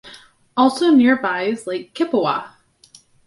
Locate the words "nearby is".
0.89-1.67